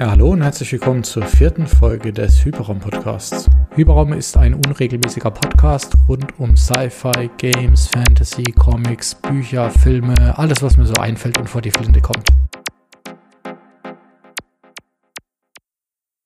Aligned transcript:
Ja, 0.00 0.12
hallo 0.12 0.30
und 0.30 0.40
herzlich 0.40 0.72
willkommen 0.72 1.04
zur 1.04 1.24
vierten 1.24 1.66
Folge 1.66 2.10
des 2.10 2.42
Hyperraum 2.42 2.78
Podcasts. 2.78 3.50
Hyperraum 3.74 4.14
ist 4.14 4.34
ein 4.34 4.54
unregelmäßiger 4.54 5.30
Podcast 5.30 5.92
rund 6.08 6.38
um 6.38 6.56
Sci-Fi, 6.56 7.28
Games, 7.36 7.86
Fantasy, 7.88 8.44
Comics, 8.44 9.14
Bücher, 9.14 9.68
Filme, 9.68 10.14
alles 10.38 10.62
was 10.62 10.78
mir 10.78 10.86
so 10.86 10.94
einfällt 10.94 11.36
und 11.36 11.50
vor 11.50 11.60
die 11.60 11.70
Flinte 11.70 12.00
kommt. 12.00 12.26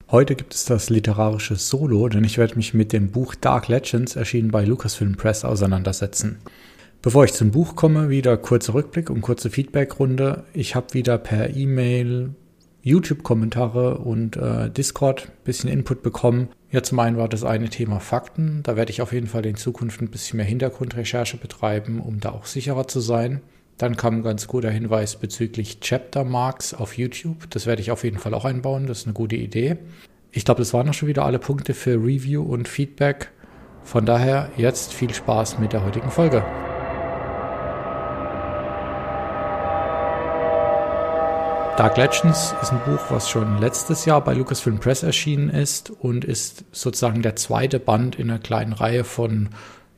Heute 0.08 0.36
gibt 0.36 0.54
es 0.54 0.66
das 0.66 0.88
literarische 0.88 1.56
Solo, 1.56 2.08
denn 2.08 2.22
ich 2.22 2.38
werde 2.38 2.54
mich 2.54 2.74
mit 2.74 2.92
dem 2.92 3.10
Buch 3.10 3.34
Dark 3.34 3.66
Legends, 3.66 4.14
erschienen 4.14 4.52
bei 4.52 4.64
Lucasfilm 4.64 5.16
Press, 5.16 5.44
auseinandersetzen. 5.44 6.38
Bevor 7.02 7.24
ich 7.24 7.32
zum 7.32 7.50
Buch 7.50 7.74
komme, 7.74 8.08
wieder 8.08 8.36
kurzer 8.36 8.74
Rückblick 8.74 9.10
und 9.10 9.22
kurze 9.22 9.50
Feedbackrunde. 9.50 10.44
Ich 10.52 10.76
habe 10.76 10.94
wieder 10.94 11.18
per 11.18 11.56
E-Mail, 11.56 12.36
YouTube-Kommentare 12.84 13.98
und 13.98 14.36
äh, 14.36 14.70
Discord 14.70 15.26
ein 15.26 15.44
bisschen 15.44 15.70
Input 15.70 16.02
bekommen. 16.02 16.48
Ja, 16.70 16.82
zum 16.82 16.98
einen 17.00 17.16
war 17.16 17.28
das 17.28 17.42
eine 17.42 17.70
Thema 17.70 17.98
Fakten. 17.98 18.60
Da 18.62 18.76
werde 18.76 18.90
ich 18.92 19.02
auf 19.02 19.12
jeden 19.12 19.26
Fall 19.26 19.44
in 19.46 19.56
Zukunft 19.56 20.00
ein 20.00 20.10
bisschen 20.10 20.36
mehr 20.36 20.46
Hintergrundrecherche 20.46 21.38
betreiben, 21.38 22.00
um 22.00 22.20
da 22.20 22.30
auch 22.30 22.44
sicherer 22.44 22.86
zu 22.86 23.00
sein. 23.00 23.40
Dann 23.78 23.96
kam 23.96 24.16
ein 24.16 24.22
ganz 24.22 24.46
guter 24.46 24.70
Hinweis 24.70 25.16
bezüglich 25.16 25.80
Chapter 25.80 26.24
Marks 26.24 26.74
auf 26.74 26.96
YouTube. 26.96 27.50
Das 27.50 27.66
werde 27.66 27.82
ich 27.82 27.90
auf 27.90 28.04
jeden 28.04 28.18
Fall 28.18 28.34
auch 28.34 28.44
einbauen. 28.44 28.86
Das 28.86 29.00
ist 29.00 29.06
eine 29.06 29.14
gute 29.14 29.36
Idee. 29.36 29.78
Ich 30.30 30.44
glaube, 30.44 30.60
das 30.60 30.74
waren 30.74 30.88
auch 30.88 30.94
schon 30.94 31.08
wieder 31.08 31.24
alle 31.24 31.38
Punkte 31.38 31.74
für 31.74 31.94
Review 31.94 32.42
und 32.42 32.68
Feedback. 32.68 33.30
Von 33.82 34.06
daher 34.06 34.50
jetzt 34.56 34.92
viel 34.92 35.12
Spaß 35.12 35.58
mit 35.58 35.72
der 35.72 35.84
heutigen 35.84 36.10
Folge. 36.10 36.44
Dark 41.76 41.96
Legends 41.96 42.54
ist 42.62 42.70
ein 42.70 42.80
Buch, 42.86 43.00
was 43.10 43.28
schon 43.28 43.58
letztes 43.58 44.04
Jahr 44.04 44.22
bei 44.22 44.32
Lucasfilm 44.32 44.78
Press 44.78 45.02
erschienen 45.02 45.50
ist 45.50 45.90
und 45.90 46.24
ist 46.24 46.64
sozusagen 46.70 47.20
der 47.20 47.34
zweite 47.34 47.80
Band 47.80 48.14
in 48.14 48.30
einer 48.30 48.38
kleinen 48.38 48.72
Reihe 48.72 49.02
von 49.02 49.48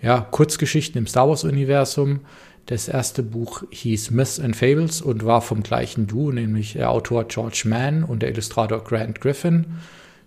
ja, 0.01 0.23
Kurzgeschichten 0.23 0.99
im 0.99 1.07
Star 1.07 1.29
Wars-Universum. 1.29 2.21
Das 2.65 2.89
erste 2.89 3.23
Buch 3.23 3.63
hieß 3.69 4.11
Myths 4.11 4.41
and 4.41 4.57
Fables 4.57 5.03
und 5.03 5.27
war 5.27 5.43
vom 5.43 5.63
gleichen 5.63 6.07
Duo, 6.07 6.33
nämlich 6.33 6.73
der 6.73 6.91
Autor 6.91 7.25
George 7.25 7.65
Mann 7.67 8.05
und 8.05 8.23
der 8.23 8.31
Illustrator 8.31 8.83
Grant 8.83 9.21
Griffin. 9.21 9.67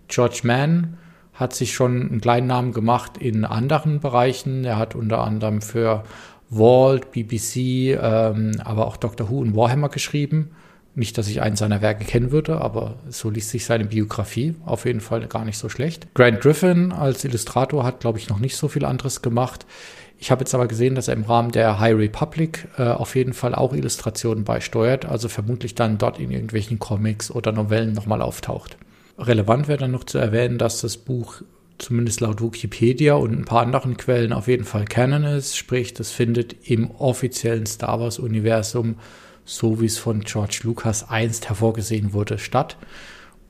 George 0.06 0.42
Mann 0.44 0.98
hat 1.34 1.52
sich 1.52 1.74
schon 1.74 2.10
einen 2.10 2.20
kleinen 2.20 2.46
Namen 2.46 2.72
gemacht 2.72 3.18
in 3.18 3.44
anderen 3.44 3.98
Bereichen. 3.98 4.64
Er 4.64 4.78
hat 4.78 4.94
unter 4.94 5.24
anderem 5.24 5.62
für 5.62 6.04
Walt, 6.48 7.10
BBC, 7.10 7.98
ähm, 8.00 8.52
aber 8.64 8.86
auch 8.86 8.96
Doctor 8.96 9.30
Who 9.30 9.40
und 9.40 9.56
Warhammer 9.56 9.88
geschrieben 9.88 10.52
nicht, 11.00 11.18
dass 11.18 11.26
ich 11.26 11.42
eins 11.42 11.58
seiner 11.58 11.82
Werke 11.82 12.04
kennen 12.04 12.30
würde, 12.30 12.60
aber 12.60 12.94
so 13.08 13.30
liest 13.30 13.50
sich 13.50 13.64
seine 13.64 13.86
Biografie 13.86 14.54
auf 14.64 14.84
jeden 14.84 15.00
Fall 15.00 15.26
gar 15.26 15.44
nicht 15.44 15.58
so 15.58 15.68
schlecht. 15.68 16.06
Grant 16.14 16.40
Griffin 16.40 16.92
als 16.92 17.24
Illustrator 17.24 17.82
hat, 17.82 17.98
glaube 17.98 18.18
ich, 18.18 18.28
noch 18.28 18.38
nicht 18.38 18.54
so 18.54 18.68
viel 18.68 18.84
anderes 18.84 19.22
gemacht. 19.22 19.66
Ich 20.18 20.30
habe 20.30 20.42
jetzt 20.42 20.54
aber 20.54 20.68
gesehen, 20.68 20.94
dass 20.94 21.08
er 21.08 21.14
im 21.14 21.24
Rahmen 21.24 21.50
der 21.50 21.80
High 21.80 21.96
Republic 21.96 22.68
äh, 22.76 22.82
auf 22.82 23.16
jeden 23.16 23.32
Fall 23.32 23.54
auch 23.54 23.72
Illustrationen 23.72 24.44
beisteuert, 24.44 25.06
also 25.06 25.28
vermutlich 25.28 25.74
dann 25.74 25.98
dort 25.98 26.20
in 26.20 26.30
irgendwelchen 26.30 26.78
Comics 26.78 27.30
oder 27.30 27.50
Novellen 27.50 27.94
nochmal 27.94 28.22
auftaucht. 28.22 28.76
Relevant 29.18 29.66
wäre 29.66 29.78
dann 29.78 29.90
noch 29.90 30.04
zu 30.04 30.18
erwähnen, 30.18 30.58
dass 30.58 30.82
das 30.82 30.98
Buch 30.98 31.42
zumindest 31.78 32.20
laut 32.20 32.42
Wikipedia 32.42 33.14
und 33.14 33.32
ein 33.32 33.46
paar 33.46 33.62
anderen 33.62 33.96
Quellen 33.96 34.34
auf 34.34 34.48
jeden 34.48 34.64
Fall 34.64 34.84
Canon 34.84 35.24
ist, 35.24 35.56
sprich, 35.56 35.94
das 35.94 36.10
findet 36.10 36.68
im 36.68 36.90
offiziellen 36.90 37.64
Star 37.64 37.98
Wars-Universum 37.98 38.96
so 39.50 39.80
wie 39.80 39.86
es 39.86 39.98
von 39.98 40.20
George 40.20 40.60
Lucas 40.62 41.10
einst 41.10 41.48
hervorgesehen 41.48 42.12
wurde, 42.12 42.38
statt. 42.38 42.76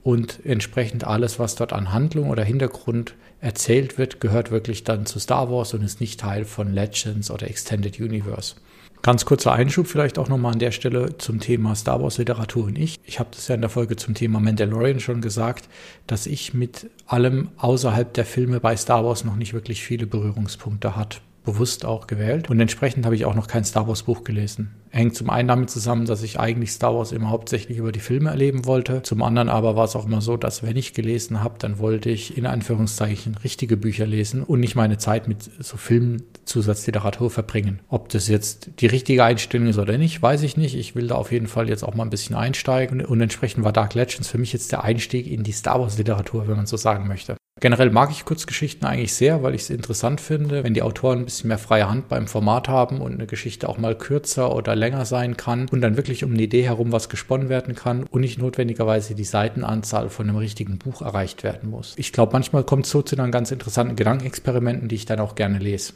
Und 0.03 0.41
entsprechend 0.45 1.05
alles, 1.05 1.39
was 1.39 1.57
dort 1.57 1.75
an 1.75 1.93
Handlung 1.93 2.31
oder 2.31 2.43
Hintergrund 2.43 3.15
erzählt 3.43 3.99
wird, 3.99 4.19
gehört 4.19 4.51
wirklich 4.51 4.83
dann 4.83 5.05
zu 5.05 5.19
Star 5.19 5.51
Wars 5.51 5.75
und 5.75 5.83
ist 5.83 6.01
nicht 6.01 6.19
Teil 6.19 6.47
von 6.47 6.73
Legends 6.73 7.31
oder 7.31 7.49
Extended 7.49 8.01
Universe. 8.01 8.55
Ganz 9.03 9.27
kurzer 9.27 9.53
Einschub 9.53 9.87
vielleicht 9.87 10.19
auch 10.19 10.29
nochmal 10.29 10.53
an 10.53 10.59
der 10.59 10.73
Stelle 10.73 11.19
zum 11.19 11.39
Thema 11.39 11.75
Star 11.75 12.03
Wars 12.03 12.17
Literatur 12.17 12.65
und 12.65 12.79
ich. 12.79 12.99
Ich 13.05 13.19
habe 13.19 13.31
das 13.33 13.49
ja 13.49 13.55
in 13.55 13.61
der 13.61 13.71
Folge 13.71 13.97
zum 13.97 14.15
Thema 14.15 14.41
Mandalorian 14.41 15.01
schon 15.01 15.21
gesagt, 15.21 15.69
dass 16.07 16.27
ich 16.27 16.55
mit 16.55 16.89
allem 17.07 17.51
außerhalb 17.59 18.13
der 18.15 18.25
Filme 18.25 18.61
bei 18.61 18.77
Star 18.77 19.05
Wars 19.05 19.25
noch 19.25 19.37
nicht 19.37 19.53
wirklich 19.53 19.83
viele 19.83 20.07
Berührungspunkte 20.07 20.97
hat 20.97 21.21
bewusst 21.45 21.85
auch 21.85 22.07
gewählt. 22.07 22.51
Und 22.51 22.61
entsprechend 22.61 23.05
habe 23.05 23.15
ich 23.15 23.25
auch 23.25 23.35
noch 23.35 23.47
kein 23.47 23.65
Star 23.65 23.89
Wars 23.89 24.03
Buch 24.03 24.25
gelesen. 24.25 24.75
Hängt 24.91 25.15
zum 25.15 25.31
einen 25.31 25.49
damit 25.49 25.71
zusammen, 25.71 26.05
dass 26.05 26.23
ich 26.23 26.41
eigentlich 26.41 26.73
Star 26.73 26.95
Wars 26.95 27.13
immer 27.13 27.31
hauptsächlich 27.31 27.79
über 27.79 27.93
die 27.93 28.01
Filme 28.01 28.31
erleben 28.31 28.67
wollte. 28.67 29.03
Zum 29.03 29.23
anderen 29.23 29.49
aber 29.49 29.77
war 29.77 29.85
es 29.85 29.95
auch 29.95 30.07
immer 30.07 30.21
so, 30.21 30.37
dass 30.37 30.63
wenn 30.63 30.77
ich 30.77 30.95
gelesen 30.95 31.43
habe, 31.43 31.55
dann 31.59 31.79
wollte 31.79 32.11
ich 32.11 32.37
in 32.37 32.47
Anführungszeichen 32.47 33.37
richtige 33.37 33.77
Bücher 33.77 34.07
lesen 34.07 34.43
und 34.43 34.61
nicht 34.61 34.75
meine 34.75 34.99
Zeit 34.99 35.29
mit 35.29 35.49
so 35.61 35.77
Filmzusatzliteratur 35.77 37.31
verbringen. 37.31 37.81
Ob 37.89 38.09
das 38.09 38.27
jetzt 38.27 38.71
die 38.81 38.87
richtige 38.87 39.25
Einstellung 39.25 39.69
ist 39.69 39.79
oder 39.79 39.97
nicht, 39.97 40.21
weiß 40.21 40.43
ich 40.43 40.57
nicht. 40.57 40.77
Ich 40.77 40.95
will 40.97 41.07
da 41.07 41.15
auf 41.15 41.31
jeden 41.31 41.47
Fall 41.47 41.69
jetzt 41.69 41.85
auch 41.85 41.95
mal 41.95 42.05
ein 42.05 42.11
bisschen 42.11 42.35
einsteigen 42.35 43.05
und 43.05 43.21
entsprechend 43.21 43.65
war 43.65 43.73
Dark 43.73 43.95
Legends 43.95 44.29
für 44.29 44.39
mich 44.39 44.53
jetzt 44.53 44.73
der 44.73 44.83
Einstieg 44.83 45.29
in 45.29 45.45
die 45.45 45.53
Star 45.53 45.81
Wars 45.81 45.99
Literatur, 45.99 46.49
wenn 46.49 46.57
man 46.57 46.67
so 46.67 46.77
sagen 46.77 47.07
möchte. 47.07 47.40
Generell 47.61 47.91
mag 47.91 48.11
ich 48.11 48.25
Kurzgeschichten 48.25 48.89
eigentlich 48.89 49.13
sehr, 49.13 49.43
weil 49.43 49.55
ich 49.55 49.63
es 49.63 49.71
interessant 49.71 50.23
finde, 50.23 50.65
wenn 50.65 50.73
die 50.73 50.81
Autoren 50.81 51.19
ein 51.19 51.25
bisschen 51.27 51.49
mehr 51.49 51.59
freie 51.59 51.91
Hand 51.91 52.09
beim 52.09 52.27
Format 52.27 52.69
haben 52.69 53.03
und 53.03 53.13
eine 53.13 53.27
Geschichte 53.27 53.69
auch 53.69 53.77
mal 53.77 53.95
kürzer 53.95 54.55
oder 54.57 54.75
länger 54.75 55.05
sein 55.05 55.37
kann 55.37 55.69
und 55.71 55.83
dann 55.83 55.99
wirklich 55.99 56.25
um 56.25 56.33
eine 56.33 56.43
Idee 56.43 56.63
herum 56.63 56.91
was 56.91 57.11
gesponnen 57.11 57.51
werden 57.51 57.75
kann 57.75 58.05
und 58.05 58.23
nicht 58.23 58.39
notwendigerweise 58.39 59.15
die 59.15 59.25
Seitenanzahl 59.25 60.09
von 60.09 60.27
einem 60.27 60.39
richtigen 60.39 60.79
Buch 60.79 61.03
erreicht 61.03 61.45
werden 61.45 61.69
muss. 61.69 61.93
Ich 61.99 62.15
glaube, 62.15 62.33
manchmal 62.33 62.65
kommt 62.65 62.87
es 62.87 62.93
so 62.93 63.03
zu 63.03 63.15
dann 63.15 63.31
ganz 63.31 63.51
interessanten 63.51 63.95
Gedankenexperimenten, 63.95 64.89
die 64.89 64.95
ich 64.95 65.05
dann 65.05 65.21
auch 65.21 65.35
gerne 65.35 65.59
lese. 65.59 65.93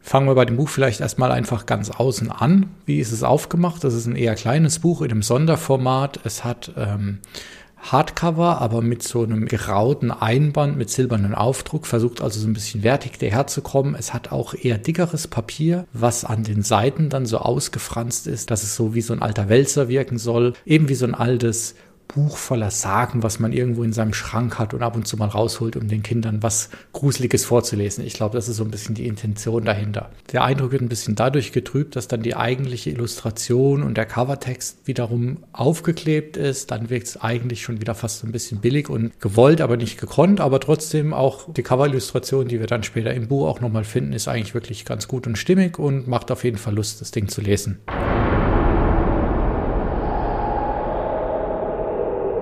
Fangen 0.00 0.26
wir 0.26 0.34
bei 0.34 0.44
dem 0.44 0.56
Buch 0.56 0.68
vielleicht 0.68 1.00
erstmal 1.00 1.32
einfach 1.32 1.64
ganz 1.64 1.90
außen 1.90 2.30
an. 2.30 2.66
Wie 2.84 3.00
ist 3.00 3.12
es 3.12 3.22
aufgemacht? 3.22 3.82
Das 3.82 3.94
ist 3.94 4.06
ein 4.06 4.14
eher 4.14 4.34
kleines 4.34 4.78
Buch 4.78 5.02
in 5.02 5.10
einem 5.10 5.22
Sonderformat. 5.22 6.20
Es 6.24 6.44
hat 6.44 6.72
ähm, 6.76 7.18
Hardcover, 7.80 8.60
aber 8.60 8.82
mit 8.82 9.02
so 9.02 9.22
einem 9.22 9.46
gerauten 9.46 10.10
Einband 10.10 10.76
mit 10.76 10.90
silbernen 10.90 11.34
Aufdruck, 11.34 11.86
versucht 11.86 12.20
also 12.20 12.40
so 12.40 12.46
ein 12.46 12.52
bisschen 12.52 12.82
wertig 12.82 13.18
daherzukommen. 13.18 13.94
Es 13.94 14.12
hat 14.12 14.32
auch 14.32 14.54
eher 14.54 14.78
dickeres 14.78 15.28
Papier, 15.28 15.86
was 15.92 16.24
an 16.24 16.44
den 16.44 16.62
Seiten 16.62 17.08
dann 17.08 17.26
so 17.26 17.38
ausgefranst 17.38 18.26
ist, 18.26 18.50
dass 18.50 18.62
es 18.62 18.74
so 18.76 18.94
wie 18.94 19.00
so 19.00 19.12
ein 19.12 19.22
alter 19.22 19.48
Wälzer 19.48 19.88
wirken 19.88 20.18
soll. 20.18 20.54
Eben 20.66 20.88
wie 20.88 20.94
so 20.94 21.06
ein 21.06 21.14
altes 21.14 21.74
Buch 22.08 22.38
voller 22.38 22.70
Sagen, 22.70 23.22
was 23.22 23.38
man 23.38 23.52
irgendwo 23.52 23.84
in 23.84 23.92
seinem 23.92 24.14
Schrank 24.14 24.58
hat 24.58 24.72
und 24.72 24.82
ab 24.82 24.96
und 24.96 25.06
zu 25.06 25.18
mal 25.18 25.28
rausholt, 25.28 25.76
um 25.76 25.88
den 25.88 26.02
Kindern 26.02 26.42
was 26.42 26.70
Gruseliges 26.94 27.44
vorzulesen. 27.44 28.04
Ich 28.04 28.14
glaube, 28.14 28.34
das 28.34 28.48
ist 28.48 28.56
so 28.56 28.64
ein 28.64 28.70
bisschen 28.70 28.94
die 28.94 29.06
Intention 29.06 29.64
dahinter. 29.64 30.10
Der 30.32 30.42
Eindruck 30.42 30.72
wird 30.72 30.82
ein 30.82 30.88
bisschen 30.88 31.14
dadurch 31.14 31.52
getrübt, 31.52 31.96
dass 31.96 32.08
dann 32.08 32.22
die 32.22 32.34
eigentliche 32.34 32.90
Illustration 32.90 33.82
und 33.82 33.96
der 33.96 34.06
Covertext 34.06 34.86
wiederum 34.86 35.44
aufgeklebt 35.52 36.38
ist. 36.38 36.70
Dann 36.70 36.88
wirkt 36.88 37.08
es 37.08 37.20
eigentlich 37.20 37.62
schon 37.62 37.80
wieder 37.80 37.94
fast 37.94 38.20
so 38.20 38.26
ein 38.26 38.32
bisschen 38.32 38.60
billig 38.60 38.88
und 38.88 39.20
gewollt, 39.20 39.60
aber 39.60 39.76
nicht 39.76 40.00
gekonnt. 40.00 40.40
Aber 40.40 40.60
trotzdem 40.60 41.12
auch 41.12 41.52
die 41.52 41.62
Coverillustration, 41.62 42.48
die 42.48 42.58
wir 42.58 42.66
dann 42.66 42.82
später 42.82 43.12
im 43.12 43.28
Buch 43.28 43.46
auch 43.48 43.60
nochmal 43.60 43.84
finden, 43.84 44.14
ist 44.14 44.28
eigentlich 44.28 44.54
wirklich 44.54 44.86
ganz 44.86 45.08
gut 45.08 45.26
und 45.26 45.36
stimmig 45.36 45.78
und 45.78 46.08
macht 46.08 46.30
auf 46.30 46.42
jeden 46.42 46.58
Fall 46.58 46.74
Lust, 46.74 47.02
das 47.02 47.10
Ding 47.10 47.28
zu 47.28 47.42
lesen. 47.42 47.78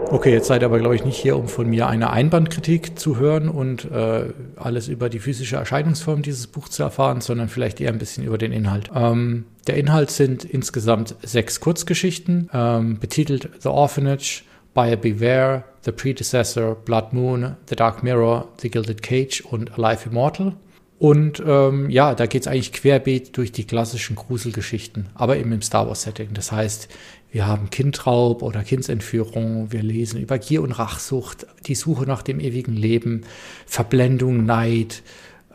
Okay, 0.09 0.31
jetzt 0.31 0.47
seid 0.47 0.62
ihr 0.62 0.67
aber, 0.67 0.78
glaube 0.78 0.94
ich, 0.94 1.05
nicht 1.05 1.17
hier, 1.17 1.37
um 1.37 1.49
von 1.49 1.69
mir 1.69 1.89
eine 1.89 2.11
Einbandkritik 2.11 2.97
zu 2.97 3.19
hören 3.19 3.49
und 3.49 3.91
äh, 3.91 4.27
alles 4.55 4.87
über 4.87 5.09
die 5.09 5.19
physische 5.19 5.56
Erscheinungsform 5.56 6.22
dieses 6.22 6.47
Buchs 6.47 6.71
zu 6.71 6.84
erfahren, 6.84 7.21
sondern 7.21 7.49
vielleicht 7.49 7.81
eher 7.81 7.91
ein 7.91 7.99
bisschen 7.99 8.25
über 8.25 8.39
den 8.39 8.53
Inhalt. 8.53 8.89
Ähm, 8.95 9.47
der 9.66 9.77
Inhalt 9.77 10.12
sind 10.12 10.45
insgesamt 10.45 11.16
sechs 11.22 11.59
Kurzgeschichten, 11.59 12.49
ähm, 12.53 13.00
betitelt 13.00 13.50
The 13.59 13.69
Orphanage, 13.69 14.45
Buyer 14.75 14.97
Beware, 14.97 15.65
The 15.81 15.91
Predecessor, 15.91 16.77
Blood 16.77 17.13
Moon, 17.13 17.57
The 17.69 17.75
Dark 17.75 18.04
Mirror, 18.04 18.47
The 18.60 18.71
Gilded 18.71 19.03
Cage 19.03 19.41
und 19.41 19.77
Alive 19.77 20.09
Immortal. 20.09 20.53
Und 20.98 21.43
ähm, 21.47 21.91
ja, 21.91 22.15
da 22.15 22.27
geht 22.27 22.43
es 22.43 22.48
eigentlich 22.48 22.72
querbeet 22.72 23.37
durch 23.37 23.53
die 23.53 23.65
klassischen 23.65 24.16
Gruselgeschichten, 24.16 25.09
aber 25.15 25.37
eben 25.37 25.53
im 25.53 25.60
Star 25.60 25.87
Wars-Setting. 25.87 26.31
Das 26.33 26.53
heißt, 26.53 26.89
wir 27.31 27.47
haben 27.47 27.69
Kindraub 27.69 28.43
oder 28.43 28.63
Kindsentführung, 28.63 29.72
wir 29.72 29.83
lesen 29.83 30.21
über 30.21 30.39
Gier 30.39 30.63
und 30.63 30.72
Rachsucht, 30.72 31.47
die 31.66 31.75
Suche 31.75 32.07
nach 32.07 32.22
dem 32.22 32.41
ewigen 32.41 32.75
Leben, 32.75 33.25
Verblendung, 33.66 34.47
Neid, 34.47 35.03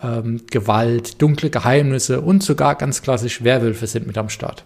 ähm, 0.03 0.41
Gewalt, 0.51 1.21
dunkle 1.21 1.49
Geheimnisse 1.49 2.21
und 2.21 2.43
sogar 2.43 2.75
ganz 2.75 3.01
klassisch 3.01 3.43
Werwölfe 3.43 3.87
sind 3.87 4.05
mit 4.05 4.19
am 4.19 4.29
Start. 4.29 4.63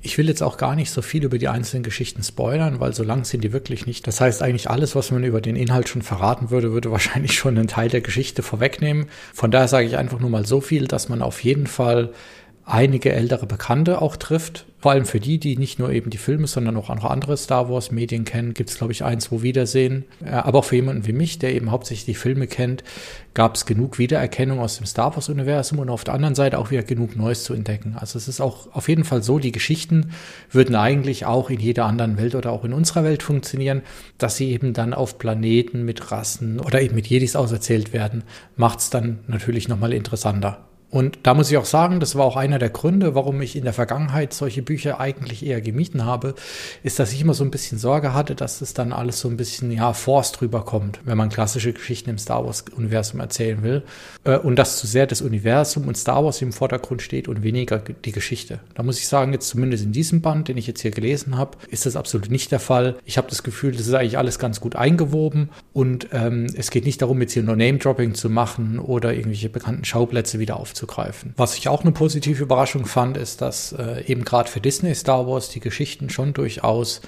Ich 0.00 0.16
will 0.16 0.28
jetzt 0.28 0.42
auch 0.42 0.58
gar 0.58 0.76
nicht 0.76 0.90
so 0.92 1.02
viel 1.02 1.24
über 1.24 1.38
die 1.38 1.48
einzelnen 1.48 1.82
Geschichten 1.82 2.22
spoilern, 2.22 2.78
weil 2.78 2.94
so 2.94 3.02
lang 3.02 3.24
sind 3.24 3.42
die 3.42 3.52
wirklich 3.52 3.86
nicht. 3.86 4.06
Das 4.06 4.20
heißt, 4.20 4.42
eigentlich 4.42 4.70
alles, 4.70 4.94
was 4.94 5.10
man 5.10 5.24
über 5.24 5.40
den 5.40 5.56
Inhalt 5.56 5.88
schon 5.88 6.02
verraten 6.02 6.50
würde, 6.50 6.72
würde 6.72 6.90
wahrscheinlich 6.92 7.34
schon 7.34 7.58
einen 7.58 7.68
Teil 7.68 7.88
der 7.88 8.00
Geschichte 8.00 8.42
vorwegnehmen. 8.42 9.06
Von 9.34 9.50
daher 9.50 9.68
sage 9.68 9.86
ich 9.86 9.96
einfach 9.96 10.20
nur 10.20 10.30
mal 10.30 10.46
so 10.46 10.60
viel, 10.60 10.86
dass 10.86 11.08
man 11.08 11.22
auf 11.22 11.42
jeden 11.42 11.66
Fall 11.66 12.10
einige 12.68 13.12
ältere 13.12 13.46
Bekannte 13.46 14.02
auch 14.02 14.16
trifft. 14.16 14.66
Vor 14.78 14.92
allem 14.92 15.06
für 15.06 15.18
die, 15.18 15.38
die 15.38 15.56
nicht 15.56 15.78
nur 15.78 15.90
eben 15.90 16.10
die 16.10 16.18
Filme, 16.18 16.46
sondern 16.46 16.76
auch 16.76 16.88
andere 16.88 17.36
Star 17.36 17.68
Wars 17.68 17.90
Medien 17.90 18.24
kennen, 18.24 18.54
gibt 18.54 18.70
es, 18.70 18.76
glaube 18.76 18.92
ich, 18.92 19.02
ein, 19.02 19.18
zwei 19.18 19.42
Wiedersehen. 19.42 20.04
Äh, 20.24 20.30
aber 20.30 20.60
auch 20.60 20.64
für 20.64 20.76
jemanden 20.76 21.06
wie 21.06 21.12
mich, 21.12 21.38
der 21.38 21.54
eben 21.54 21.70
hauptsächlich 21.70 22.04
die 22.04 22.14
Filme 22.14 22.46
kennt, 22.46 22.84
gab 23.34 23.56
es 23.56 23.66
genug 23.66 23.98
Wiedererkennung 23.98 24.60
aus 24.60 24.76
dem 24.76 24.86
Star 24.86 25.14
Wars 25.16 25.28
Universum 25.28 25.78
und 25.78 25.88
auf 25.88 26.04
der 26.04 26.14
anderen 26.14 26.34
Seite 26.34 26.58
auch 26.58 26.70
wieder 26.70 26.82
genug 26.82 27.16
Neues 27.16 27.42
zu 27.42 27.54
entdecken. 27.54 27.96
Also 27.98 28.18
es 28.18 28.28
ist 28.28 28.40
auch 28.40 28.72
auf 28.72 28.88
jeden 28.88 29.04
Fall 29.04 29.22
so, 29.22 29.38
die 29.38 29.52
Geschichten 29.52 30.10
würden 30.50 30.76
eigentlich 30.76 31.24
auch 31.26 31.50
in 31.50 31.58
jeder 31.58 31.86
anderen 31.86 32.18
Welt 32.18 32.34
oder 32.34 32.52
auch 32.52 32.64
in 32.64 32.72
unserer 32.72 33.02
Welt 33.02 33.22
funktionieren, 33.22 33.82
dass 34.18 34.36
sie 34.36 34.50
eben 34.52 34.74
dann 34.74 34.94
auf 34.94 35.18
Planeten 35.18 35.84
mit 35.84 36.12
Rassen 36.12 36.60
oder 36.60 36.82
eben 36.82 36.94
mit 36.94 37.06
Jedis 37.06 37.34
auserzählt 37.34 37.92
werden, 37.92 38.24
macht 38.56 38.80
es 38.80 38.90
dann 38.90 39.20
natürlich 39.26 39.68
nochmal 39.68 39.92
interessanter. 39.92 40.67
Und 40.90 41.18
da 41.24 41.34
muss 41.34 41.50
ich 41.50 41.56
auch 41.58 41.66
sagen, 41.66 42.00
das 42.00 42.16
war 42.16 42.24
auch 42.24 42.36
einer 42.36 42.58
der 42.58 42.70
Gründe, 42.70 43.14
warum 43.14 43.42
ich 43.42 43.56
in 43.56 43.64
der 43.64 43.74
Vergangenheit 43.74 44.32
solche 44.32 44.62
Bücher 44.62 44.98
eigentlich 44.98 45.44
eher 45.44 45.60
gemieden 45.60 46.06
habe, 46.06 46.34
ist, 46.82 46.98
dass 46.98 47.12
ich 47.12 47.20
immer 47.20 47.34
so 47.34 47.44
ein 47.44 47.50
bisschen 47.50 47.78
Sorge 47.78 48.14
hatte, 48.14 48.34
dass 48.34 48.62
es 48.62 48.72
dann 48.72 48.94
alles 48.94 49.20
so 49.20 49.28
ein 49.28 49.36
bisschen, 49.36 49.70
ja, 49.70 49.92
forst 49.92 50.40
rüberkommt, 50.40 51.00
wenn 51.04 51.18
man 51.18 51.28
klassische 51.28 51.74
Geschichten 51.74 52.08
im 52.08 52.16
Star 52.16 52.46
Wars-Universum 52.46 53.20
erzählen 53.20 53.62
will. 53.62 53.82
Äh, 54.24 54.38
und 54.38 54.56
dass 54.56 54.78
zu 54.78 54.86
sehr 54.86 55.06
das 55.06 55.20
Universum 55.20 55.86
und 55.88 55.98
Star 55.98 56.24
Wars 56.24 56.40
im 56.40 56.52
Vordergrund 56.52 57.02
steht 57.02 57.28
und 57.28 57.42
weniger 57.42 57.78
die 57.78 58.12
Geschichte. 58.12 58.60
Da 58.74 58.82
muss 58.82 58.98
ich 58.98 59.08
sagen, 59.08 59.34
jetzt 59.34 59.48
zumindest 59.48 59.84
in 59.84 59.92
diesem 59.92 60.22
Band, 60.22 60.48
den 60.48 60.56
ich 60.56 60.66
jetzt 60.66 60.80
hier 60.80 60.90
gelesen 60.90 61.36
habe, 61.36 61.58
ist 61.68 61.84
das 61.84 61.96
absolut 61.96 62.30
nicht 62.30 62.50
der 62.50 62.60
Fall. 62.60 62.96
Ich 63.04 63.18
habe 63.18 63.28
das 63.28 63.42
Gefühl, 63.42 63.72
das 63.72 63.86
ist 63.86 63.94
eigentlich 63.94 64.16
alles 64.16 64.38
ganz 64.38 64.58
gut 64.60 64.74
eingewoben 64.74 65.50
und 65.74 66.08
ähm, 66.12 66.46
es 66.56 66.70
geht 66.70 66.86
nicht 66.86 67.02
darum, 67.02 67.20
jetzt 67.20 67.34
hier 67.34 67.42
nur 67.42 67.56
Name-Dropping 67.56 68.14
zu 68.14 68.30
machen 68.30 68.78
oder 68.78 69.12
irgendwelche 69.12 69.50
bekannten 69.50 69.84
Schauplätze 69.84 70.38
wieder 70.38 70.56
aufzunehmen 70.56 70.77
zuzugreifen. 70.78 71.34
Was 71.36 71.56
ich 71.56 71.68
auch 71.68 71.82
eine 71.82 71.92
positive 71.92 72.42
Überraschung 72.42 72.86
fand, 72.86 73.16
ist, 73.16 73.40
dass 73.40 73.72
äh, 73.72 74.04
eben 74.06 74.24
gerade 74.24 74.48
für 74.48 74.60
Disney 74.60 74.94
Star 74.94 75.26
Wars 75.26 75.48
die 75.48 75.60
Geschichten 75.60 76.10
schon 76.10 76.32
durchaus 76.32 77.00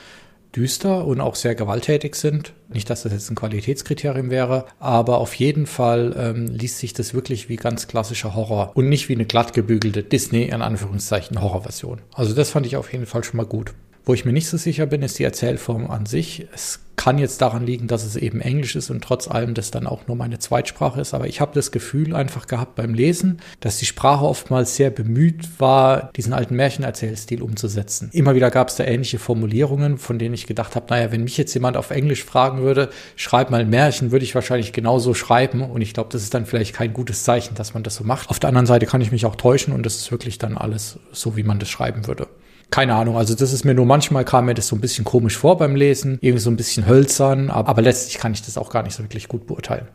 düster 0.57 1.07
und 1.07 1.21
auch 1.21 1.37
sehr 1.37 1.55
gewalttätig 1.55 2.17
sind. 2.17 2.55
Nicht, 2.69 2.91
dass 2.91 3.05
das 3.05 3.13
jetzt 3.13 3.31
ein 3.31 3.37
Qualitätskriterium 3.37 4.31
wäre, 4.31 4.67
aber 4.81 5.19
auf 5.19 5.35
jeden 5.35 5.67
Fall 5.67 6.15
ähm, 6.19 6.47
liest 6.49 6.79
sich 6.79 6.93
das 6.93 7.15
wirklich 7.15 7.49
wie 7.49 7.55
ganz 7.55 7.87
klassischer 7.87 8.35
Horror 8.35 8.73
und 8.75 8.89
nicht 8.89 9.09
wie 9.09 9.15
eine 9.15 9.27
glatt 9.27 9.53
gebügelte 9.53 10.03
Disney 10.03 10.45
in 10.45 10.61
Anführungszeichen 10.61 11.41
Horrorversion. 11.41 12.01
Also 12.15 12.35
das 12.35 12.51
fand 12.51 12.67
ich 12.67 12.77
auf 12.77 12.93
jeden 12.93 13.07
Fall 13.07 13.23
schon 13.23 13.37
mal 13.37 13.47
gut. 13.47 13.75
Wo 14.05 14.15
ich 14.15 14.25
mir 14.25 14.33
nicht 14.33 14.49
so 14.49 14.57
sicher 14.57 14.87
bin, 14.87 15.03
ist 15.03 15.19
die 15.19 15.25
Erzählform 15.25 15.91
an 15.91 16.07
sich. 16.07 16.47
Es 16.55 16.81
kann 17.01 17.17
jetzt 17.17 17.41
daran 17.41 17.65
liegen, 17.65 17.87
dass 17.87 18.05
es 18.05 18.15
eben 18.15 18.43
Englisch 18.43 18.77
ist 18.77 18.91
und 18.91 19.03
trotz 19.03 19.27
allem 19.27 19.55
das 19.55 19.71
dann 19.71 19.87
auch 19.87 20.07
nur 20.07 20.19
meine 20.19 20.39
Zweitsprache 20.39 21.01
ist. 21.01 21.15
Aber 21.15 21.27
ich 21.29 21.41
habe 21.41 21.53
das 21.55 21.71
Gefühl 21.71 22.15
einfach 22.15 22.47
gehabt 22.47 22.75
beim 22.75 22.93
Lesen, 22.93 23.41
dass 23.61 23.79
die 23.79 23.87
Sprache 23.87 24.27
oftmals 24.27 24.77
sehr 24.77 24.91
bemüht 24.91 25.49
war, 25.59 26.11
diesen 26.15 26.35
alten 26.35 26.57
Märchenerzählstil 26.57 27.41
umzusetzen. 27.41 28.11
Immer 28.13 28.35
wieder 28.35 28.51
gab 28.51 28.69
es 28.69 28.77
da 28.77 28.85
ähnliche 28.85 29.19
Formulierungen, 29.19 29.97
von 29.97 30.19
denen 30.19 30.35
ich 30.35 30.47
gedacht 30.47 30.77
habe, 30.77 30.87
naja, 30.91 31.11
wenn 31.11 31.25
mich 31.25 31.39
jetzt 31.39 31.55
jemand 31.55 31.79
auf 31.79 31.91
Englisch 31.91 32.23
fragen 32.23 32.61
würde, 32.61 32.91
schreib 33.17 33.51
mal 33.51 33.63
ein 33.63 33.71
Märchen, 33.71 34.13
würde 34.13 34.27
ich 34.27 34.35
wahrscheinlich 34.35 34.75
genauso 34.75 35.15
schreiben. 35.15 35.63
Und 35.63 35.81
ich 35.81 35.95
glaube, 35.95 36.11
das 36.13 36.23
ist 36.23 36.35
dann 36.35 36.45
vielleicht 36.45 36.75
kein 36.75 36.93
gutes 36.93 37.25
Zeichen, 37.25 37.55
dass 37.55 37.73
man 37.73 37.83
das 37.83 37.95
so 37.95 38.05
macht. 38.05 38.29
Auf 38.29 38.41
der 38.41 38.49
anderen 38.49 38.67
Seite 38.67 38.85
kann 38.85 39.01
ich 39.01 39.11
mich 39.11 39.25
auch 39.25 39.37
täuschen 39.37 39.73
und 39.73 39.87
das 39.87 39.97
ist 39.97 40.11
wirklich 40.11 40.37
dann 40.37 40.59
alles 40.59 40.99
so, 41.13 41.35
wie 41.35 41.45
man 41.45 41.59
das 41.59 41.71
schreiben 41.71 42.07
würde 42.07 42.27
keine 42.71 42.95
Ahnung, 42.95 43.17
also 43.17 43.35
das 43.35 43.53
ist 43.53 43.65
mir 43.65 43.75
nur 43.75 43.87
manchmal 43.87 44.25
kam 44.25 44.47
mir 44.47 44.55
das 44.55 44.69
so 44.69 44.77
ein 44.77 44.81
bisschen 44.81 45.05
komisch 45.05 45.37
vor 45.37 45.59
beim 45.59 45.75
Lesen, 45.75 46.19
irgendwie 46.21 46.41
so 46.41 46.51
ein 46.51 46.57
bisschen 46.57 46.87
hölzern, 46.87 47.51
aber, 47.51 47.69
aber 47.69 47.83
letztlich 47.83 48.19
kann 48.19 48.33
ich 48.33 48.43
das 48.43 48.57
auch 48.57 48.71
gar 48.71 48.83
nicht 48.83 48.95
so 48.95 49.03
wirklich 49.03 49.29
gut 49.29 49.47
beurteilen. 49.47 49.89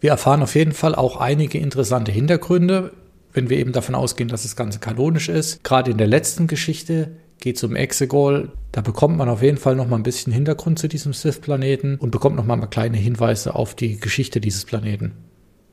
Wir 0.00 0.10
erfahren 0.10 0.42
auf 0.42 0.54
jeden 0.54 0.72
Fall 0.72 0.94
auch 0.94 1.16
einige 1.16 1.58
interessante 1.58 2.12
Hintergründe, 2.12 2.92
wenn 3.32 3.50
wir 3.50 3.58
eben 3.58 3.72
davon 3.72 3.94
ausgehen, 3.94 4.28
dass 4.28 4.44
das 4.44 4.56
Ganze 4.56 4.78
kanonisch 4.78 5.28
ist. 5.28 5.62
Gerade 5.64 5.90
in 5.90 5.98
der 5.98 6.06
letzten 6.06 6.46
Geschichte 6.46 7.10
geht 7.40 7.56
es 7.56 7.64
um 7.64 7.76
Exegol. 7.76 8.52
Da 8.72 8.80
bekommt 8.80 9.16
man 9.16 9.28
auf 9.28 9.42
jeden 9.42 9.58
Fall 9.58 9.76
noch 9.76 9.88
mal 9.88 9.96
ein 9.96 10.02
bisschen 10.02 10.32
Hintergrund 10.32 10.78
zu 10.78 10.88
diesem 10.88 11.12
Sith-Planeten 11.12 11.96
und 11.96 12.10
bekommt 12.10 12.36
noch 12.36 12.46
mal 12.46 12.58
kleine 12.66 12.96
Hinweise 12.96 13.54
auf 13.54 13.74
die 13.74 13.98
Geschichte 13.98 14.40
dieses 14.40 14.64
Planeten. 14.64 15.12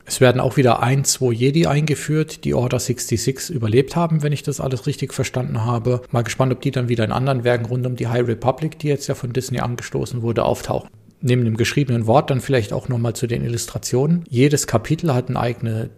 Es 0.06 0.22
werden 0.22 0.40
auch 0.40 0.56
wieder 0.56 0.84
ein, 0.84 1.04
zwei 1.04 1.34
Jedi 1.34 1.66
eingeführt, 1.66 2.44
die 2.44 2.54
Order 2.54 2.80
66 2.80 3.50
überlebt 3.50 3.96
haben, 3.96 4.22
wenn 4.22 4.32
ich 4.32 4.44
das 4.44 4.60
alles 4.60 4.86
richtig 4.86 5.14
verstanden 5.14 5.66
habe. 5.66 6.02
Mal 6.12 6.24
gespannt, 6.24 6.54
ob 6.54 6.62
die 6.62 6.72
dann 6.72 6.90
wieder 6.90 7.04
in 7.04 7.12
anderen 7.12 7.44
Werken 7.44 7.66
rund 7.66 7.86
um 7.88 7.96
die 7.96 8.08
High 8.08 8.28
Republic, 8.28 8.78
die 8.80 8.88
jetzt 8.88 9.08
ja 9.08 9.16
von 9.16 9.34
Disney 9.34 9.60
angestoßen 9.60 10.22
wurde, 10.22 10.44
auftauchen. 10.44 10.90
Neben 11.22 11.44
dem 11.44 11.58
geschriebenen 11.58 12.06
Wort 12.06 12.30
dann 12.30 12.40
vielleicht 12.40 12.72
auch 12.72 12.88
nochmal 12.88 13.16
zu 13.16 13.26
den 13.26 13.44
Illustrationen. 13.44 14.24
Jedes 14.30 14.68
Kapitel 14.68 15.14
hat 15.14 15.30
eine 15.30 15.40
eigene 15.40 15.90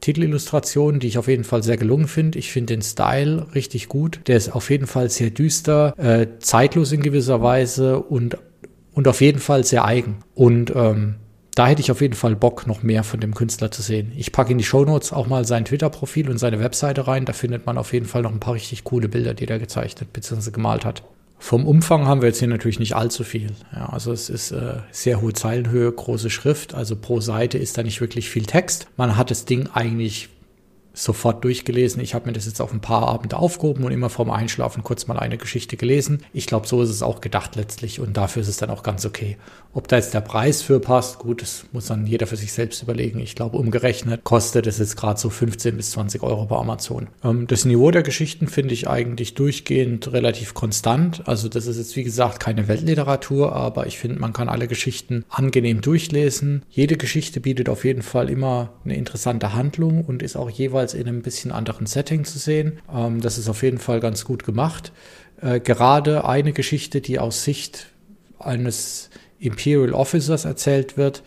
Titelillustration, 0.00 1.00
die 1.00 1.08
ich 1.08 1.18
auf 1.18 1.26
jeden 1.26 1.42
Fall 1.42 1.64
sehr 1.64 1.76
gelungen 1.76 2.06
finde. 2.06 2.38
Ich 2.38 2.52
finde 2.52 2.74
den 2.74 2.82
Style 2.82 3.48
richtig 3.56 3.88
gut. 3.88 4.20
Der 4.28 4.36
ist 4.36 4.54
auf 4.54 4.70
jeden 4.70 4.86
Fall 4.86 5.10
sehr 5.10 5.30
düster, 5.30 5.94
äh, 5.98 6.28
zeitlos 6.38 6.92
in 6.92 7.02
gewisser 7.02 7.42
Weise 7.42 7.98
und, 7.98 8.38
und 8.92 9.08
auf 9.08 9.20
jeden 9.20 9.40
Fall 9.40 9.64
sehr 9.64 9.84
eigen. 9.84 10.18
Und 10.34 10.72
ähm, 10.76 11.16
da 11.56 11.66
hätte 11.66 11.80
ich 11.80 11.90
auf 11.90 12.02
jeden 12.02 12.14
Fall 12.14 12.36
Bock, 12.36 12.66
noch 12.66 12.82
mehr 12.82 13.02
von 13.02 13.18
dem 13.18 13.34
Künstler 13.34 13.70
zu 13.70 13.80
sehen. 13.80 14.12
Ich 14.14 14.30
packe 14.30 14.52
in 14.52 14.58
die 14.58 14.64
Shownotes 14.64 15.14
auch 15.14 15.26
mal 15.26 15.46
sein 15.46 15.64
Twitter-Profil 15.64 16.28
und 16.28 16.36
seine 16.36 16.60
Webseite 16.60 17.06
rein. 17.08 17.24
Da 17.24 17.32
findet 17.32 17.64
man 17.64 17.78
auf 17.78 17.94
jeden 17.94 18.04
Fall 18.04 18.20
noch 18.20 18.30
ein 18.30 18.40
paar 18.40 18.54
richtig 18.54 18.84
coole 18.84 19.08
Bilder, 19.08 19.32
die 19.32 19.48
er 19.48 19.58
gezeichnet 19.58 20.12
bzw. 20.12 20.50
gemalt 20.50 20.84
hat. 20.84 21.02
Vom 21.38 21.66
Umfang 21.66 22.06
haben 22.06 22.20
wir 22.20 22.28
jetzt 22.28 22.40
hier 22.40 22.48
natürlich 22.48 22.78
nicht 22.78 22.94
allzu 22.94 23.24
viel. 23.24 23.52
Ja, 23.72 23.88
also 23.88 24.12
es 24.12 24.28
ist 24.28 24.50
äh, 24.50 24.74
sehr 24.90 25.22
hohe 25.22 25.32
Zeilenhöhe, 25.32 25.90
große 25.90 26.28
Schrift. 26.28 26.74
Also 26.74 26.94
pro 26.94 27.20
Seite 27.20 27.56
ist 27.56 27.78
da 27.78 27.82
nicht 27.82 28.02
wirklich 28.02 28.28
viel 28.28 28.44
Text. 28.44 28.88
Man 28.98 29.16
hat 29.16 29.30
das 29.30 29.46
Ding 29.46 29.66
eigentlich 29.72 30.28
sofort 30.96 31.44
durchgelesen. 31.44 32.00
Ich 32.02 32.14
habe 32.14 32.26
mir 32.26 32.32
das 32.32 32.46
jetzt 32.46 32.60
auf 32.60 32.72
ein 32.72 32.80
paar 32.80 33.08
Abende 33.08 33.36
aufgehoben 33.36 33.84
und 33.84 33.92
immer 33.92 34.10
vorm 34.10 34.30
Einschlafen 34.30 34.82
kurz 34.82 35.06
mal 35.06 35.18
eine 35.18 35.36
Geschichte 35.36 35.76
gelesen. 35.76 36.24
Ich 36.32 36.46
glaube, 36.46 36.66
so 36.66 36.82
ist 36.82 36.90
es 36.90 37.02
auch 37.02 37.20
gedacht 37.20 37.54
letztlich 37.54 38.00
und 38.00 38.16
dafür 38.16 38.42
ist 38.42 38.48
es 38.48 38.56
dann 38.56 38.70
auch 38.70 38.82
ganz 38.82 39.04
okay. 39.04 39.36
Ob 39.74 39.88
da 39.88 39.96
jetzt 39.96 40.14
der 40.14 40.22
Preis 40.22 40.62
für 40.62 40.80
passt, 40.80 41.18
gut, 41.18 41.42
das 41.42 41.66
muss 41.72 41.86
dann 41.86 42.06
jeder 42.06 42.26
für 42.26 42.36
sich 42.36 42.52
selbst 42.52 42.82
überlegen. 42.82 43.18
Ich 43.18 43.34
glaube, 43.34 43.58
umgerechnet 43.58 44.24
kostet 44.24 44.66
es 44.66 44.78
jetzt 44.78 44.96
gerade 44.96 45.20
so 45.20 45.28
15 45.28 45.76
bis 45.76 45.90
20 45.90 46.22
Euro 46.22 46.46
bei 46.46 46.56
Amazon. 46.56 47.08
Ähm, 47.22 47.46
das 47.46 47.66
Niveau 47.66 47.90
der 47.90 48.02
Geschichten 48.02 48.48
finde 48.48 48.72
ich 48.72 48.88
eigentlich 48.88 49.34
durchgehend 49.34 50.10
relativ 50.12 50.54
konstant. 50.54 51.28
Also 51.28 51.50
das 51.50 51.66
ist 51.66 51.76
jetzt 51.76 51.94
wie 51.94 52.04
gesagt 52.04 52.40
keine 52.40 52.68
Weltliteratur, 52.68 53.54
aber 53.54 53.86
ich 53.86 53.98
finde, 53.98 54.18
man 54.18 54.32
kann 54.32 54.48
alle 54.48 54.66
Geschichten 54.66 55.26
angenehm 55.28 55.82
durchlesen. 55.82 56.62
Jede 56.70 56.96
Geschichte 56.96 57.40
bietet 57.40 57.68
auf 57.68 57.84
jeden 57.84 58.02
Fall 58.02 58.30
immer 58.30 58.72
eine 58.84 58.96
interessante 58.96 59.52
Handlung 59.52 60.06
und 60.06 60.22
ist 60.22 60.36
auch 60.36 60.48
jeweils 60.48 60.85
jeweils 60.86 60.94
in 60.94 61.08
einem 61.08 61.22
bisschen 61.22 61.52
anderen 61.52 61.86
Setting 61.86 62.24
zu 62.24 62.38
sehen. 62.38 62.78
Ähm, 62.92 63.20
das 63.20 63.38
ist 63.38 63.48
auf 63.48 63.62
jeden 63.62 63.78
Fall 63.78 64.00
ganz 64.00 64.24
gut 64.24 64.44
gemacht. 64.44 64.92
Äh, 65.40 65.60
gerade 65.60 66.24
eine 66.24 66.52
Geschichte, 66.52 67.00
die 67.00 67.18
aus 67.18 67.44
Sicht 67.44 67.88
eines 68.38 69.10
Imperial 69.38 69.92
Officers 69.92 70.44
erzählt 70.44 70.96
wird, 70.96 71.22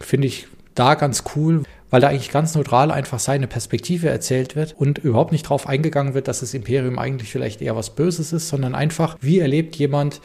finde 0.00 0.28
ich 0.28 0.46
da 0.74 0.94
ganz 0.94 1.24
cool, 1.36 1.62
weil 1.90 2.00
da 2.00 2.08
eigentlich 2.08 2.30
ganz 2.30 2.54
neutral 2.54 2.90
einfach 2.90 3.18
seine 3.18 3.46
Perspektive 3.46 4.08
erzählt 4.08 4.56
wird 4.56 4.74
und 4.76 4.98
überhaupt 4.98 5.32
nicht 5.32 5.44
darauf 5.44 5.68
eingegangen 5.68 6.14
wird, 6.14 6.28
dass 6.28 6.40
das 6.40 6.54
Imperium 6.54 6.98
eigentlich 6.98 7.30
vielleicht 7.30 7.60
eher 7.60 7.76
was 7.76 7.94
Böses 7.94 8.32
ist, 8.32 8.48
sondern 8.48 8.74
einfach, 8.74 9.16
wie 9.20 9.38
erlebt 9.38 9.76
jemand, 9.76 10.20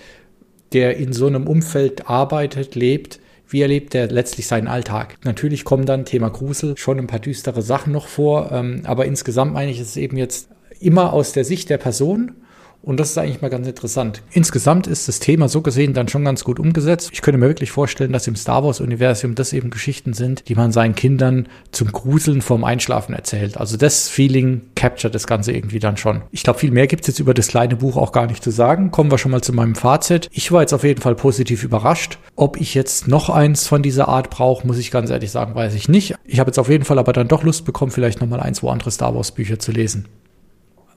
der 0.73 0.97
in 0.97 1.13
so 1.13 1.27
einem 1.27 1.47
Umfeld 1.47 2.09
arbeitet, 2.09 2.75
lebt, 2.75 3.19
wie 3.49 3.61
erlebt 3.61 3.95
er 3.95 4.07
letztlich 4.07 4.47
seinen 4.47 4.67
Alltag? 4.67 5.17
Natürlich 5.23 5.63
kommen 5.63 5.85
dann 5.85 6.05
Thema 6.05 6.29
Grusel 6.29 6.77
schon 6.77 6.99
ein 6.99 7.07
paar 7.07 7.19
düstere 7.19 7.61
Sachen 7.61 7.93
noch 7.93 8.07
vor, 8.07 8.51
ähm, 8.51 8.81
aber 8.85 9.05
insgesamt 9.05 9.53
meine 9.53 9.71
ich, 9.71 9.79
ist 9.79 9.89
es 9.89 9.97
eben 9.97 10.17
jetzt 10.17 10.49
immer 10.79 11.13
aus 11.13 11.31
der 11.31 11.45
Sicht 11.45 11.69
der 11.69 11.77
Person 11.77 12.33
und 12.81 12.99
das 12.99 13.09
ist 13.09 13.17
eigentlich 13.17 13.41
mal 13.41 13.49
ganz 13.49 13.67
interessant. 13.67 14.21
Insgesamt 14.31 14.87
ist 14.87 15.07
das 15.07 15.19
Thema 15.19 15.49
so 15.49 15.61
gesehen 15.61 15.93
dann 15.93 16.07
schon 16.07 16.23
ganz 16.23 16.43
gut 16.43 16.59
umgesetzt. 16.59 17.09
Ich 17.11 17.21
könnte 17.21 17.37
mir 17.37 17.47
wirklich 17.47 17.71
vorstellen, 17.71 18.13
dass 18.13 18.27
im 18.27 18.35
Star 18.35 18.63
Wars-Universum 18.63 19.35
das 19.35 19.51
eben 19.53 19.69
Geschichten 19.69 20.13
sind, 20.13 20.47
die 20.47 20.55
man 20.55 20.71
seinen 20.71 20.95
Kindern 20.95 21.47
zum 21.71 21.91
Gruseln 21.91 22.41
vorm 22.41 22.63
Einschlafen 22.63 23.13
erzählt. 23.13 23.57
Also 23.57 23.75
das 23.77 24.07
Feeling 24.07 24.61
captured 24.75 25.13
das 25.13 25.27
Ganze 25.27 25.51
irgendwie 25.51 25.79
dann 25.79 25.97
schon. 25.97 26.21
Ich 26.31 26.43
glaube, 26.43 26.59
viel 26.59 26.71
mehr 26.71 26.87
gibt 26.87 27.01
es 27.01 27.07
jetzt 27.07 27.19
über 27.19 27.33
das 27.33 27.47
kleine 27.47 27.75
Buch 27.75 27.97
auch 27.97 28.11
gar 28.11 28.27
nicht 28.27 28.43
zu 28.43 28.51
sagen. 28.51 28.91
Kommen 28.91 29.11
wir 29.11 29.17
schon 29.17 29.31
mal 29.31 29.41
zu 29.41 29.53
meinem 29.53 29.75
Fazit. 29.75 30.29
Ich 30.31 30.51
war 30.51 30.61
jetzt 30.61 30.73
auf 30.73 30.83
jeden 30.83 31.01
Fall 31.01 31.15
positiv 31.15 31.63
überrascht. 31.63 32.19
Ob 32.35 32.59
ich 32.59 32.73
jetzt 32.73 33.07
noch 33.07 33.29
eins 33.29 33.67
von 33.67 33.81
dieser 33.81 34.07
Art 34.07 34.29
brauche, 34.29 34.65
muss 34.65 34.77
ich 34.77 34.91
ganz 34.91 35.09
ehrlich 35.09 35.31
sagen, 35.31 35.55
weiß 35.55 35.73
ich 35.73 35.89
nicht. 35.89 36.15
Ich 36.23 36.39
habe 36.39 36.49
jetzt 36.49 36.59
auf 36.59 36.69
jeden 36.69 36.85
Fall 36.85 36.99
aber 36.99 37.11
dann 37.13 37.27
doch 37.27 37.43
Lust 37.43 37.65
bekommen, 37.65 37.91
vielleicht 37.91 38.21
nochmal 38.21 38.39
ein, 38.39 38.53
zwei 38.53 38.71
andere 38.71 38.91
Star 38.91 39.13
Wars 39.15 39.31
Bücher 39.31 39.59
zu 39.59 39.71
lesen. 39.71 40.05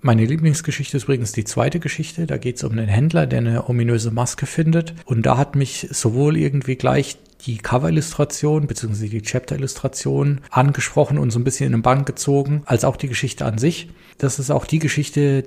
Meine 0.03 0.25
Lieblingsgeschichte 0.25 0.97
ist 0.97 1.05
übrigens 1.05 1.33
die 1.33 1.45
zweite 1.45 1.79
Geschichte. 1.79 2.27
Da 2.27 2.39
geht 2.39 2.57
es 2.57 2.65
um 2.65 2.73
einen 2.73 2.89
Händler, 2.89 3.27
der 3.27 3.41
eine 3.41 3.69
ominöse 3.69 4.11
Maske 4.11 4.47
findet. 4.47 4.95
Und 5.05 5.27
da 5.27 5.37
hat 5.37 5.57
mich 5.57 5.89
sowohl 5.91 6.39
irgendwie 6.39 6.77
gleich 6.77 7.19
die 7.45 7.59
Cover-Illustration 7.59 8.67
bzw. 8.67 9.09
die 9.09 9.23
Chapter-Illustration 9.23 10.41
angesprochen 10.51 11.19
und 11.19 11.31
so 11.31 11.39
ein 11.39 11.45
bisschen 11.45 11.67
in 11.67 11.73
den 11.73 11.83
Bank 11.83 12.07
gezogen, 12.07 12.63
als 12.65 12.85
auch 12.85 12.97
die 12.97 13.09
Geschichte 13.09 13.45
an 13.45 13.59
sich. 13.59 13.91
Das 14.17 14.39
ist 14.39 14.51
auch 14.51 14.65
die 14.65 14.79
Geschichte, 14.79 15.45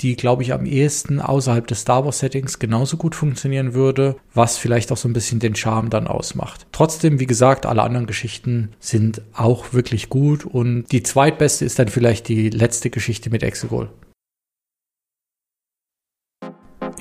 die, 0.00 0.16
glaube 0.16 0.42
ich, 0.42 0.52
am 0.52 0.66
ehesten 0.66 1.20
außerhalb 1.20 1.66
des 1.66 1.80
Star 1.80 2.04
Wars-Settings 2.04 2.58
genauso 2.58 2.96
gut 2.96 3.14
funktionieren 3.14 3.74
würde, 3.74 4.16
was 4.34 4.58
vielleicht 4.58 4.90
auch 4.92 4.96
so 4.96 5.08
ein 5.08 5.12
bisschen 5.12 5.40
den 5.40 5.54
Charme 5.54 5.90
dann 5.90 6.06
ausmacht. 6.06 6.66
Trotzdem, 6.72 7.20
wie 7.20 7.26
gesagt, 7.26 7.66
alle 7.66 7.82
anderen 7.82 8.06
Geschichten 8.06 8.70
sind 8.80 9.22
auch 9.34 9.72
wirklich 9.72 10.08
gut 10.08 10.44
und 10.44 10.90
die 10.92 11.02
zweitbeste 11.02 11.64
ist 11.64 11.78
dann 11.78 11.88
vielleicht 11.88 12.28
die 12.28 12.50
letzte 12.50 12.90
Geschichte 12.90 13.30
mit 13.30 13.42
Exegol. 13.42 13.90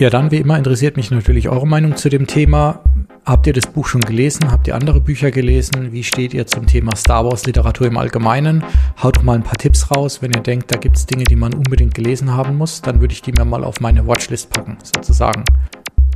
Ja, 0.01 0.09
dann 0.09 0.31
wie 0.31 0.37
immer 0.37 0.57
interessiert 0.57 0.97
mich 0.97 1.11
natürlich 1.11 1.47
eure 1.47 1.67
Meinung 1.67 1.95
zu 1.95 2.09
dem 2.09 2.25
Thema. 2.25 2.79
Habt 3.23 3.45
ihr 3.45 3.53
das 3.53 3.67
Buch 3.67 3.85
schon 3.85 4.01
gelesen? 4.01 4.51
Habt 4.51 4.67
ihr 4.67 4.73
andere 4.73 4.99
Bücher 4.99 5.29
gelesen? 5.29 5.91
Wie 5.91 6.03
steht 6.03 6.33
ihr 6.33 6.47
zum 6.47 6.65
Thema 6.65 6.95
Star 6.95 7.23
Wars 7.23 7.45
Literatur 7.45 7.85
im 7.85 7.97
Allgemeinen? 7.97 8.63
Haut 9.03 9.17
doch 9.17 9.21
mal 9.21 9.35
ein 9.35 9.43
paar 9.43 9.57
Tipps 9.59 9.91
raus. 9.91 10.23
Wenn 10.23 10.31
ihr 10.33 10.41
denkt, 10.41 10.73
da 10.73 10.79
gibt 10.79 10.97
es 10.97 11.05
Dinge, 11.05 11.25
die 11.25 11.35
man 11.35 11.53
unbedingt 11.53 11.93
gelesen 11.93 12.31
haben 12.31 12.57
muss, 12.57 12.81
dann 12.81 12.99
würde 12.99 13.13
ich 13.13 13.21
die 13.21 13.31
mir 13.31 13.45
mal 13.45 13.63
auf 13.63 13.79
meine 13.79 14.07
Watchlist 14.07 14.49
packen, 14.49 14.79
sozusagen. 14.81 15.43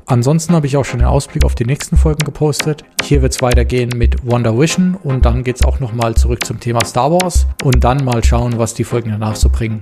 Ansonsten 0.08 0.56
habe 0.56 0.66
ich 0.66 0.78
auch 0.78 0.86
schon 0.86 1.02
einen 1.02 1.10
Ausblick 1.10 1.46
auf 1.46 1.54
die 1.54 1.66
nächsten 1.66 1.96
Folgen 1.96 2.26
gepostet. 2.26 2.84
Hier 3.04 3.22
wird 3.22 3.34
es 3.34 3.44
weitergehen 3.44 3.92
mit 3.96 4.26
Wonder 4.26 4.58
Vision 4.58 4.98
und 5.04 5.26
dann 5.28 5.44
geht 5.44 5.58
es 5.58 5.64
auch 5.64 5.80
nochmal 5.80 6.16
zurück 6.16 6.44
zum 6.44 6.60
Thema 6.60 6.84
Star 6.86 7.12
Wars 7.12 7.46
und 7.64 7.84
dann 7.84 8.04
mal 8.04 8.24
schauen, 8.24 8.58
was 8.58 8.74
die 8.74 8.84
Folgen 8.84 9.12
danach 9.12 9.36
so 9.36 9.50
bringen. 9.50 9.80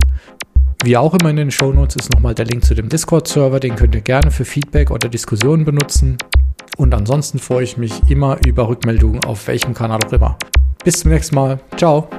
Wie 0.84 0.98
auch 0.98 1.13
immer 1.13 1.30
in 1.30 1.38
den 1.38 1.50
Shownotes 1.50 1.96
ist 1.96 2.13
nochmal 2.13 2.36
der 2.36 2.44
Link 2.44 2.66
zu 2.66 2.75
dem 2.75 2.90
Discord-Server, 2.90 3.62
den 3.62 3.78
könnt 3.78 3.96
ihr 3.96 4.02
gerne 4.02 4.32
für 4.32 4.44
Feedback 4.44 4.92
oder 4.92 5.08
Diskussionen 5.08 5.63
benutzen. 5.63 6.18
Und 6.75 6.94
ansonsten 6.94 7.40
freue 7.40 7.63
ich 7.63 7.78
mich 7.78 7.94
immer 8.10 8.38
über 8.46 8.68
Rückmeldungen 8.68 9.24
auf 9.24 9.48
welchem 9.48 9.74
Kanal 9.74 10.02
auch 10.06 10.12
immer. 10.12 10.38
Bis 10.84 11.00
zum 11.00 11.12
nächsten 11.12 11.36
Mal. 11.36 11.62
Ciao. 11.78 12.10